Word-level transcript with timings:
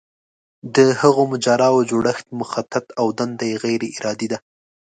د 0.75 0.77
هغه 1.01 1.23
د 1.25 1.29
مجراوو 1.31 1.87
جوړښت 1.89 2.25
مخطط 2.41 2.85
او 2.99 3.07
دنده 3.19 3.45
یې 3.49 3.55
غیر 3.63 3.81
ارادي 3.97 4.27
ده. 4.31 4.37